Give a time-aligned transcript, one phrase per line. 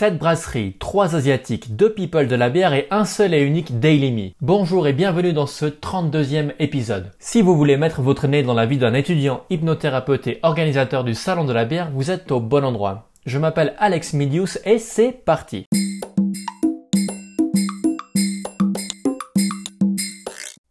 [0.00, 4.10] 7 brasseries, 3 asiatiques, 2 people de la bière et un seul et unique Daily
[4.10, 4.30] Me.
[4.40, 7.10] Bonjour et bienvenue dans ce 32e épisode.
[7.18, 11.14] Si vous voulez mettre votre nez dans la vie d'un étudiant, hypnothérapeute et organisateur du
[11.14, 13.10] salon de la bière, vous êtes au bon endroit.
[13.26, 15.66] Je m'appelle Alex Midius et c'est parti.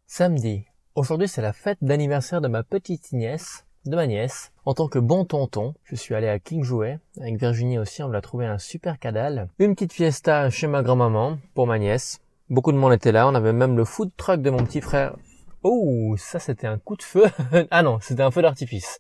[0.08, 0.66] Samedi.
[0.96, 4.52] Aujourd'hui c'est la fête d'anniversaire de ma petite nièce de ma nièce.
[4.66, 7.00] En tant que bon tonton, je suis allé à King Jouet.
[7.20, 9.50] Avec Virginie aussi, on l'a trouvé un super cadal.
[9.60, 12.20] Une petite fiesta chez ma grand-maman pour ma nièce.
[12.50, 13.28] Beaucoup de monde était là.
[13.28, 15.16] On avait même le food truck de mon petit frère.
[15.64, 17.26] Oh, ça c'était un coup de feu.
[17.72, 19.00] ah non, c'était un feu d'artifice.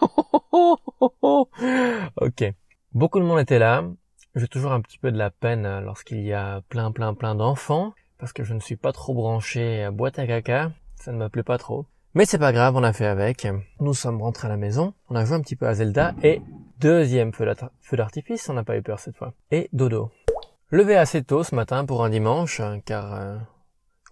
[0.02, 2.44] ok.
[2.92, 3.84] Beaucoup de monde était là.
[4.34, 7.92] J'ai toujours un petit peu de la peine lorsqu'il y a plein plein plein d'enfants
[8.18, 10.72] parce que je ne suis pas trop branché à boîte à caca.
[10.96, 11.86] Ça ne me plaît pas trop.
[12.16, 13.48] Mais c'est pas grave, on a fait avec.
[13.80, 16.40] Nous sommes rentrés à la maison, on a joué un petit peu à Zelda et
[16.78, 17.44] deuxième feu
[17.96, 19.32] d'artifice, on n'a pas eu peur cette fois.
[19.50, 20.12] Et dodo.
[20.70, 23.36] Levé assez tôt ce matin pour un dimanche, car euh,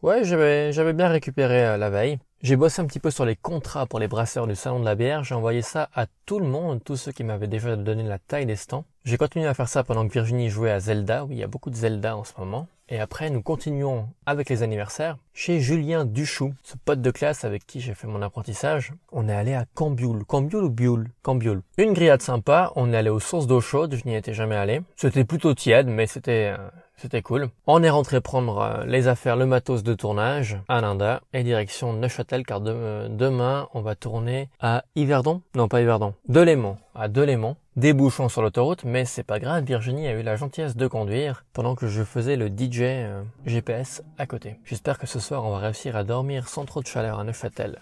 [0.03, 2.19] ouais, j'avais j'avais bien récupéré euh, la veille.
[2.43, 4.97] J'ai bossé un petit peu sur les contrats pour les brasseurs du salon de la
[4.97, 5.23] bière.
[5.23, 8.47] J'ai envoyé ça à tout le monde, tous ceux qui m'avaient déjà donné la taille
[8.47, 8.85] des stands.
[9.05, 11.25] J'ai continué à faire ça pendant que Virginie jouait à Zelda.
[11.25, 12.67] Oui, il y a beaucoup de Zelda en ce moment.
[12.93, 15.17] Et après, nous continuons avec les anniversaires.
[15.33, 19.35] Chez Julien Duchou, ce pote de classe avec qui j'ai fait mon apprentissage, on est
[19.35, 20.27] allé à Cambioul.
[20.27, 21.09] Cambioul ou Bioul?
[21.23, 21.63] Cambioul.
[21.79, 24.83] Une grillade sympa, on est allé aux sources d'eau chaude, je n'y étais jamais allé.
[24.97, 27.49] C'était plutôt tiède, mais c'était euh, c'était cool.
[27.67, 31.95] On est rentré prendre euh, les affaires, le matos de tournage à Linda et direction
[31.95, 35.41] Neuchâtel car demain on va tourner à Yverdon?
[35.55, 36.13] Non, pas Yverdon.
[36.29, 36.77] Delémont.
[36.95, 40.77] À Delémont des bouchons sur l'autoroute, mais c'est pas grave, Virginie a eu la gentillesse
[40.77, 44.57] de conduire pendant que je faisais le DJ euh, GPS à côté.
[44.65, 47.81] J'espère que ce soir on va réussir à dormir sans trop de chaleur à Neuchâtel.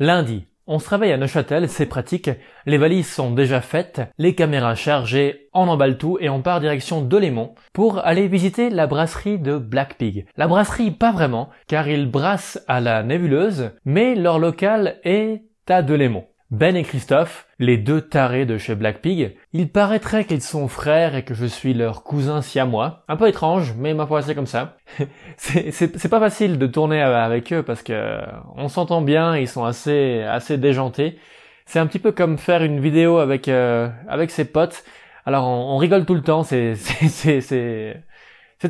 [0.00, 2.30] Lundi, on se réveille à Neuchâtel, c'est pratique,
[2.66, 7.00] les valises sont déjà faites, les caméras chargées, on emballe tout et on part direction
[7.00, 10.26] Delémont pour aller visiter la brasserie de Black Pig.
[10.36, 15.82] La brasserie pas vraiment, car ils brassent à la nébuleuse, mais leur local est à
[15.82, 16.26] Delémont.
[16.50, 21.14] Ben et Christophe, les deux tarés de chez Black Pig, il paraîtrait qu'ils sont frères
[21.14, 23.04] et que je suis leur cousin siamois.
[23.06, 24.78] Un peu étrange, mais ma foi c'est comme ça.
[25.36, 28.18] c'est pas facile de tourner avec eux parce que
[28.56, 31.18] on s'entend bien, ils sont assez assez déjantés.
[31.66, 34.82] C'est un petit peu comme faire une vidéo avec euh, avec ses potes.
[35.26, 37.94] Alors on, rigole tout le temps, c'est c'était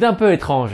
[0.02, 0.72] un peu étrange.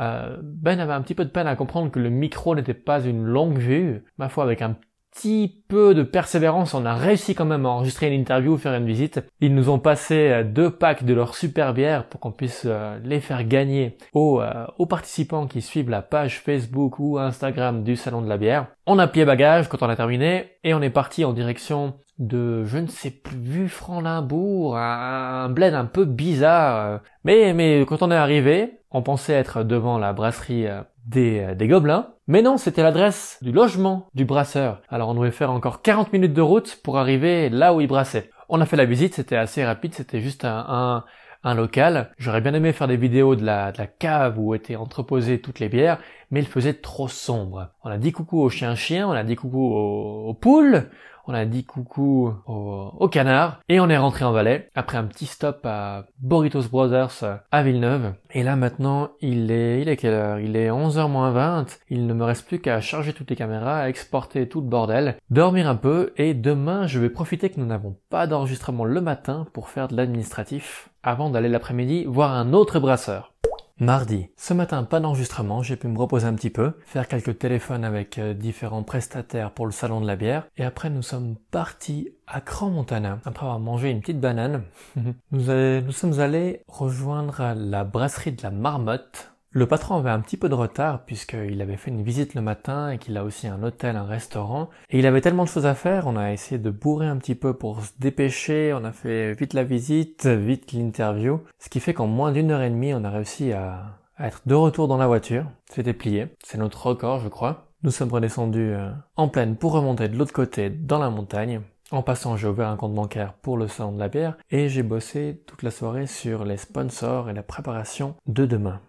[0.00, 3.00] euh, ben avait un petit peu de peine à comprendre que le micro n'était pas
[3.04, 4.04] une longue vue.
[4.18, 4.76] Ma foi, avec un
[5.16, 8.86] petit peu de persévérance, on a réussi quand même à enregistrer une interview, faire une
[8.86, 9.20] visite.
[9.40, 12.98] Ils nous ont passé euh, deux packs de leur super bière pour qu'on puisse euh,
[13.02, 17.96] les faire gagner aux, euh, aux participants qui suivent la page Facebook ou Instagram du
[17.96, 18.66] Salon de la bière.
[18.86, 22.64] On a plié bagage quand on a terminé et on est parti en direction de,
[22.64, 27.00] je ne sais plus, Franc-Limbourg, un bled un peu bizarre.
[27.24, 30.66] Mais, mais quand on est arrivé, on pensait être devant la brasserie
[31.06, 34.82] des, des gobelins, mais non, c'était l'adresse du logement du brasseur.
[34.88, 38.30] Alors on devait faire encore 40 minutes de route pour arriver là où il brassait.
[38.48, 41.04] On a fait la visite, c'était assez rapide, c'était juste un,
[41.42, 42.10] un, local.
[42.18, 45.60] J'aurais bien aimé faire des vidéos de la, de la cave où étaient entreposées toutes
[45.60, 45.98] les bières,
[46.30, 47.70] mais il faisait trop sombre.
[47.84, 50.90] On a dit coucou au chien-chien, on a dit coucou aux poules,
[51.26, 55.26] on a dit coucou au, canard et on est rentré en Valais après un petit
[55.26, 58.14] stop à Boritos Brothers à Villeneuve.
[58.32, 60.38] Et là maintenant, il est, il est quelle heure?
[60.40, 61.78] Il est 11h moins 20.
[61.88, 65.16] Il ne me reste plus qu'à charger toutes les caméras, à exporter tout le bordel,
[65.30, 69.46] dormir un peu et demain je vais profiter que nous n'avons pas d'enregistrement le matin
[69.52, 73.32] pour faire de l'administratif avant d'aller l'après-midi voir un autre brasseur.
[73.78, 74.28] Mardi.
[74.38, 78.16] Ce matin, pas d'enregistrement, j'ai pu me reposer un petit peu, faire quelques téléphones avec
[78.16, 82.40] euh, différents prestataires pour le salon de la bière, et après nous sommes partis à
[82.40, 84.62] Grand Montana, après avoir mangé une petite banane.
[85.30, 90.36] nous, nous sommes allés rejoindre la brasserie de la Marmotte, le patron avait un petit
[90.36, 93.62] peu de retard puisqu'il avait fait une visite le matin et qu'il a aussi un
[93.62, 94.68] hôtel, un restaurant.
[94.90, 97.34] Et il avait tellement de choses à faire, on a essayé de bourrer un petit
[97.34, 101.40] peu pour se dépêcher, on a fait vite la visite, vite l'interview.
[101.58, 104.54] Ce qui fait qu'en moins d'une heure et demie, on a réussi à, être de
[104.54, 105.46] retour dans la voiture.
[105.70, 106.28] C'était plié.
[106.42, 107.68] C'est notre record, je crois.
[107.82, 111.60] Nous sommes redescendus euh, en pleine pour remonter de l'autre côté dans la montagne.
[111.92, 114.82] En passant, j'ai ouvert un compte bancaire pour le salon de la bière et j'ai
[114.82, 118.80] bossé toute la soirée sur les sponsors et la préparation de demain.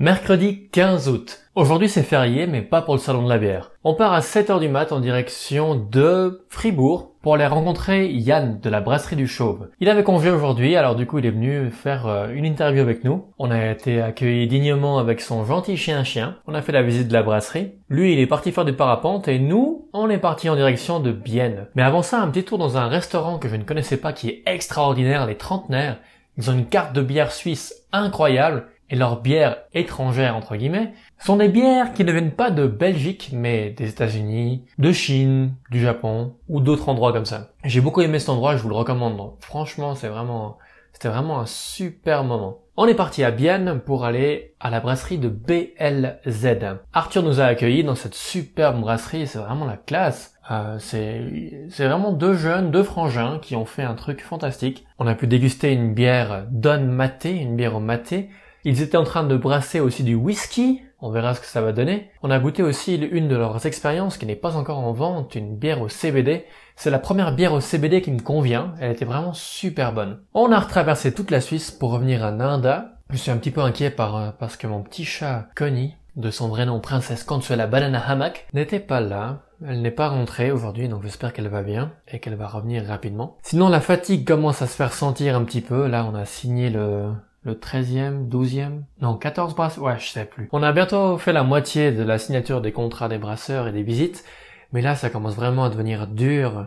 [0.00, 1.40] Mercredi 15 août.
[1.56, 3.72] Aujourd'hui c'est férié mais pas pour le salon de la bière.
[3.82, 8.70] On part à 7h du mat en direction de Fribourg pour aller rencontrer Yann de
[8.70, 9.70] la brasserie du Chauve.
[9.80, 13.02] Il avait congé aujourd'hui alors du coup il est venu faire euh, une interview avec
[13.02, 13.24] nous.
[13.40, 16.36] On a été accueillis dignement avec son gentil chien-chien.
[16.46, 17.72] On a fait la visite de la brasserie.
[17.88, 21.10] Lui il est parti faire du parapente et nous on est parti en direction de
[21.10, 21.66] Bienne.
[21.74, 24.28] Mais avant ça un petit tour dans un restaurant que je ne connaissais pas qui
[24.28, 25.98] est extraordinaire, les trentenaires
[26.36, 31.36] Ils ont une carte de bière suisse incroyable et leurs bières étrangères entre guillemets sont
[31.36, 36.34] des bières qui ne viennent pas de Belgique mais des États-Unis, de Chine, du Japon
[36.48, 37.50] ou d'autres endroits comme ça.
[37.64, 39.32] J'ai beaucoup aimé cet endroit, je vous le recommande.
[39.40, 40.58] franchement, c'est vraiment
[40.92, 42.58] c'était vraiment un super moment.
[42.76, 46.46] On est parti à Bienne pour aller à la brasserie de BLZ.
[46.92, 50.34] Arthur nous a accueillis dans cette superbe brasserie, c'est vraiment la classe.
[50.50, 54.86] Euh, c'est vraiment deux jeunes, deux frangins qui ont fait un truc fantastique.
[54.98, 58.30] On a pu déguster une bière Don Maté, une bière au maté,
[58.68, 61.72] ils étaient en train de brasser aussi du whisky, on verra ce que ça va
[61.72, 62.10] donner.
[62.22, 65.56] On a goûté aussi une de leurs expériences qui n'est pas encore en vente, une
[65.56, 66.44] bière au CBD.
[66.76, 70.20] C'est la première bière au CBD qui me convient, elle était vraiment super bonne.
[70.34, 72.98] On a retraversé toute la Suisse pour revenir à Nanda.
[73.08, 76.48] Je suis un petit peu inquiet euh, parce que mon petit chat Connie, de son
[76.48, 79.44] vrai nom princesse Consuela Banana Hammock, n'était pas là.
[79.66, 83.38] Elle n'est pas rentrée aujourd'hui, donc j'espère qu'elle va bien et qu'elle va revenir rapidement.
[83.42, 85.86] Sinon, la fatigue commence à se faire sentir un petit peu.
[85.86, 87.10] Là, on a signé le,
[87.48, 90.48] le 13e, 12e, non 14 brasseurs, ouais je sais plus.
[90.52, 93.82] On a bientôt fait la moitié de la signature des contrats des brasseurs et des
[93.82, 94.24] visites,
[94.72, 96.66] mais là ça commence vraiment à devenir dur.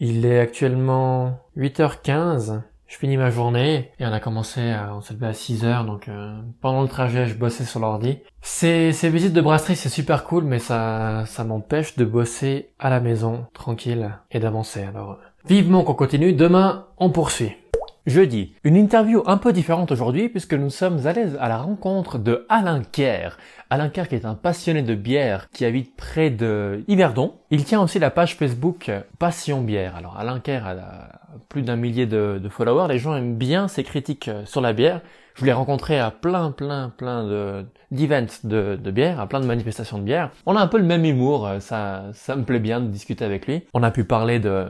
[0.00, 5.14] Il est actuellement 8h15, je finis ma journée et on a commencé à, on s'est
[5.14, 8.18] levé à 6h donc euh, pendant le trajet je bossais sur l'ordi.
[8.42, 12.90] Ces, ces visites de brasserie c'est super cool mais ça, ça m'empêche de bosser à
[12.90, 17.52] la maison tranquille et d'avancer alors vivement qu'on continue, demain on poursuit.
[18.08, 22.46] Jeudi, une interview un peu différente aujourd'hui puisque nous sommes allés à la rencontre de
[22.48, 23.36] Alain Kerr.
[23.68, 27.34] Alain Kerr qui est un passionné de bière qui habite près de Yverdon.
[27.50, 29.94] Il tient aussi la page Facebook Passion Bière.
[29.94, 31.20] Alors Alain Kerr a
[31.50, 32.88] plus d'un millier de, de followers.
[32.88, 35.02] Les gens aiment bien ses critiques sur la bière.
[35.38, 39.46] Je l'ai rencontré à plein, plein, plein de d'events de, de, bière, à plein de
[39.46, 40.30] manifestations de bière.
[40.46, 43.24] On a un peu le même humour, euh, ça, ça me plaît bien de discuter
[43.24, 43.62] avec lui.
[43.72, 44.66] On a pu parler de,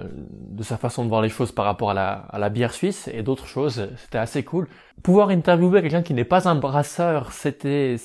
[0.50, 3.08] de sa façon de voir les choses par rapport à la, à la bière suisse
[3.12, 3.88] et d'autres choses.
[3.96, 4.68] C'était assez cool.
[5.02, 7.96] Pouvoir interviewer quelqu'un qui n'est pas un brasseur, c'était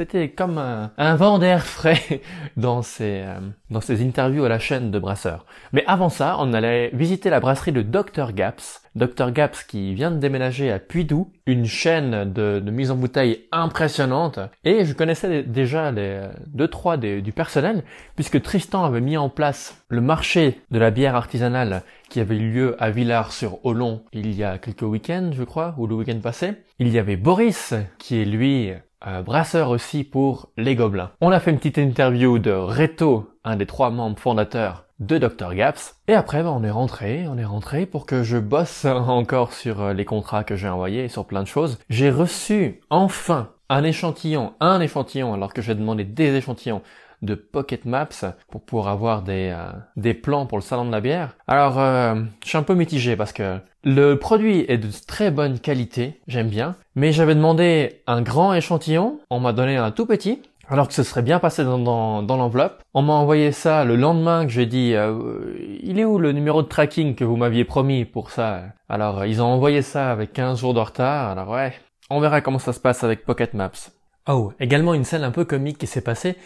[0.00, 2.22] c'était comme un, vent d'air frais
[2.56, 3.38] dans ces, euh,
[3.70, 5.44] dans ces interviews à la chaîne de brasseurs.
[5.72, 8.82] Mais avant ça, on allait visiter la brasserie de Dr Gaps.
[8.94, 14.38] Dr Gaps qui vient de déménager à Puydou, une chaîne de, mise en bouteille impressionnante.
[14.64, 17.82] Et je connaissais déjà les deux trois du personnel,
[18.14, 22.50] puisque Tristan avait mis en place le marché de la bière artisanale qui avait eu
[22.50, 26.54] lieu à Villars-sur-Olon il y a quelques week-ends, je crois, ou le week-end passé.
[26.78, 28.72] Il y avait Boris, qui est lui
[29.06, 31.10] euh, brasseur aussi pour Les Gobelins.
[31.20, 35.54] On a fait une petite interview de Reto, un des trois membres fondateurs de Dr
[35.54, 35.96] Gaps.
[36.08, 39.80] Et après, bah, on est rentré, on est rentré pour que je bosse encore sur
[39.80, 41.78] euh, les contrats que j'ai envoyés et sur plein de choses.
[41.88, 46.82] J'ai reçu enfin un échantillon, un échantillon, alors que j'ai demandé des échantillons
[47.22, 48.08] de Pocket Maps
[48.50, 51.36] pour pouvoir avoir des, euh, des plans pour le salon de la bière.
[51.46, 55.58] Alors, euh, je suis un peu mitigé parce que le produit est de très bonne
[55.58, 60.42] qualité, j'aime bien, mais j'avais demandé un grand échantillon, on m'a donné un tout petit,
[60.70, 62.82] alors que ce serait bien passé dans, dans, dans l'enveloppe.
[62.94, 65.52] On m'a envoyé ça le lendemain que j'ai dit euh,
[65.82, 68.62] il est où le numéro de tracking que vous m'aviez promis pour ça?
[68.88, 71.30] Alors ils ont envoyé ça avec 15 jours de retard.
[71.30, 71.74] Alors ouais,
[72.08, 73.90] on verra comment ça se passe avec Pocket Maps.
[74.28, 76.36] Oh, également une scène un peu comique qui s'est passée.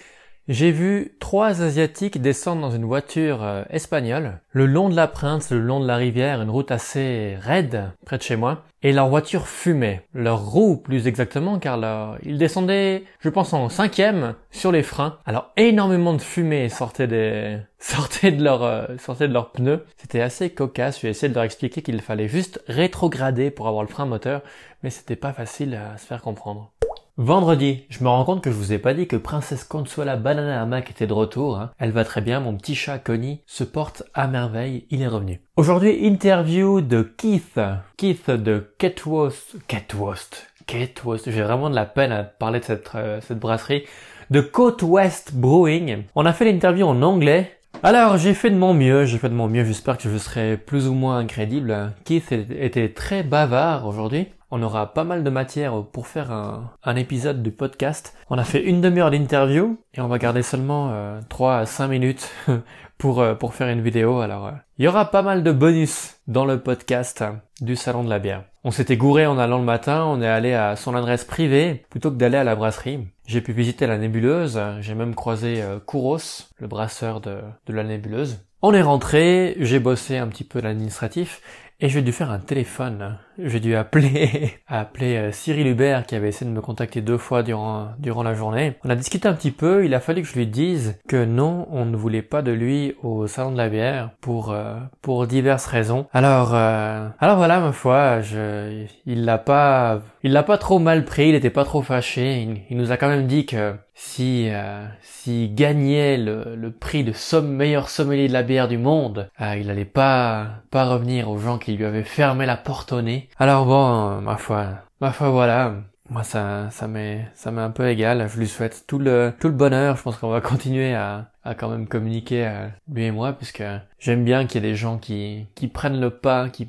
[0.47, 5.51] J'ai vu trois Asiatiques descendre dans une voiture euh, espagnole, le long de la Prince,
[5.51, 9.09] le long de la rivière, une route assez raide près de chez moi, et leur
[9.09, 14.83] voiture fumait, leur roue plus exactement, car ils descendaient, je pense en cinquième, sur les
[14.83, 15.19] freins.
[15.25, 19.87] Alors énormément de fumée sortait des, sortait de leur, euh, sortait de leurs pneus.
[19.97, 21.01] C'était assez cocasse.
[21.01, 24.43] J'ai essayé de leur expliquer qu'il fallait juste rétrograder pour avoir le frein moteur,
[24.83, 26.74] mais c'était pas facile à se faire comprendre.
[27.17, 30.61] Vendredi, je me rends compte que je vous ai pas dit que Princesse Consuela Banana
[30.61, 31.57] Hamac était de retour.
[31.57, 31.71] Hein.
[31.79, 35.41] Elle va très bien, mon petit chat Connie se porte à merveille, il est revenu.
[35.57, 37.61] Aujourd'hui, interview de Keith.
[37.97, 39.55] Keith de Ketwost.
[39.69, 40.49] Ketwost.
[40.67, 41.31] Ketwost.
[41.31, 43.85] J'ai vraiment de la peine à parler de cette, euh, cette brasserie.
[44.31, 46.03] De Côte West Brewing.
[46.17, 47.61] On a fait l'interview en anglais.
[47.85, 50.57] Alors, j'ai fait de mon mieux, j'ai fait de mon mieux, j'espère que je serai
[50.57, 51.93] plus ou moins incrédible.
[52.05, 57.43] Keith était très bavard aujourd'hui on aura pas mal de matière pour faire un, épisode
[57.43, 58.17] du podcast.
[58.31, 61.89] On a fait une demi-heure d'interview et on va garder seulement euh, 3 à 5
[61.89, 62.31] minutes
[62.97, 64.21] pour, euh, pour faire une vidéo.
[64.21, 67.25] Alors, euh, il y aura pas mal de bonus dans le podcast
[67.61, 68.45] du Salon de la bière.
[68.63, 72.13] On s'était gouré en allant le matin, on est allé à son adresse privée plutôt
[72.13, 73.09] que d'aller à la brasserie.
[73.27, 78.39] J'ai pu visiter la nébuleuse, j'ai même croisé euh, Kouros, le brasseur de la nébuleuse.
[78.67, 81.43] On est rentré, j'ai bossé un petit peu l'administratif
[81.81, 83.19] et j'ai dû faire un téléphone.
[83.39, 87.43] J'ai dû appeler, appeler euh, Cyril Hubert qui avait essayé de me contacter deux fois
[87.43, 88.77] durant, durant la journée.
[88.85, 91.67] On a discuté un petit peu, il a fallu que je lui dise que non,
[91.71, 95.67] on ne voulait pas de lui au salon de la bière pour, euh, pour diverses
[95.67, 96.07] raisons.
[96.13, 101.05] Alors, euh, alors voilà, ma foi, je, il l'a pas, il l'a pas trop mal
[101.05, 104.49] pris, il était pas trop fâché, il, il nous a quand même dit que si
[104.51, 109.57] euh, s'il gagnait le, prix de somme, meilleur sommelier de la bière du monde, euh,
[109.57, 113.29] il allait pas pas revenir aux gens qui lui avaient fermé la porte au nez.
[113.39, 114.67] Alors bon, ma foi,
[115.01, 115.75] ma foi voilà.
[116.11, 118.29] Moi ça ça m'est ça m'est un peu égal.
[118.29, 119.97] Je lui souhaite tout le tout le bonheur.
[119.97, 123.63] Je pense qu'on va continuer à à quand même communiquer euh, lui et moi puisque
[123.99, 126.69] j'aime bien qu'il y ait des gens qui qui prennent le pas, qui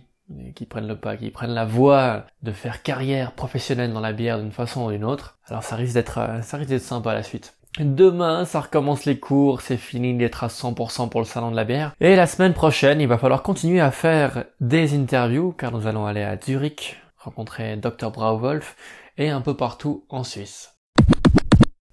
[0.55, 4.39] qui prennent le pas, qui prennent la voie de faire carrière professionnelle dans la bière
[4.39, 5.37] d'une façon ou d'une autre.
[5.47, 7.55] Alors ça risque d'être, euh, ça risque d'être sympa à la suite.
[7.79, 11.65] Demain, ça recommence les cours, c'est fini d'être à 100% pour le salon de la
[11.65, 11.93] bière.
[11.99, 16.05] Et la semaine prochaine, il va falloir continuer à faire des interviews, car nous allons
[16.05, 18.11] aller à Zurich, rencontrer Dr.
[18.11, 18.77] Brauwolf,
[19.17, 20.74] et un peu partout en Suisse.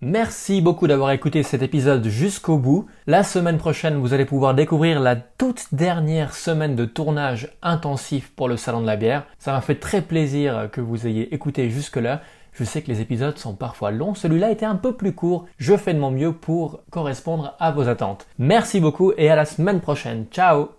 [0.05, 2.87] Merci beaucoup d'avoir écouté cet épisode jusqu'au bout.
[3.07, 8.49] La semaine prochaine, vous allez pouvoir découvrir la toute dernière semaine de tournage intensif pour
[8.49, 9.23] le Salon de la bière.
[9.39, 12.21] Ça m'a fait très plaisir que vous ayez écouté jusque-là.
[12.53, 15.47] Je sais que les épisodes sont parfois longs, celui-là était un peu plus court.
[15.57, 18.27] Je fais de mon mieux pour correspondre à vos attentes.
[18.41, 20.27] Merci beaucoup et à la semaine prochaine.
[20.33, 20.71] Ciao